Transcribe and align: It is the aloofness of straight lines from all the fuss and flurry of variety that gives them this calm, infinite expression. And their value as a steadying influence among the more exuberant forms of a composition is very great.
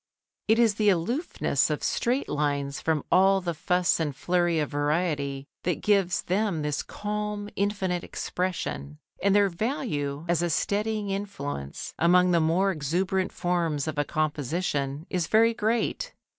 It 0.47 0.57
is 0.57 0.73
the 0.73 0.89
aloofness 0.89 1.69
of 1.69 1.83
straight 1.83 2.27
lines 2.27 2.81
from 2.81 3.03
all 3.11 3.39
the 3.39 3.53
fuss 3.53 3.99
and 3.99 4.15
flurry 4.15 4.57
of 4.57 4.71
variety 4.71 5.45
that 5.61 5.83
gives 5.83 6.23
them 6.23 6.63
this 6.63 6.81
calm, 6.81 7.51
infinite 7.55 8.03
expression. 8.03 8.97
And 9.21 9.35
their 9.35 9.47
value 9.49 10.25
as 10.27 10.41
a 10.41 10.49
steadying 10.49 11.11
influence 11.11 11.93
among 11.99 12.31
the 12.31 12.39
more 12.39 12.71
exuberant 12.71 13.31
forms 13.31 13.87
of 13.87 13.99
a 13.99 14.03
composition 14.03 15.05
is 15.11 15.27
very 15.27 15.53
great. 15.53 16.13